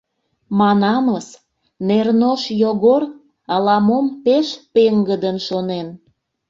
Манамыс, 0.59 1.27
Нернош 1.87 2.41
Йогор 2.61 3.03
ала-мом 3.53 4.05
пеш 4.23 4.47
пеҥгыдын 4.73 5.37
шонен. 5.47 5.87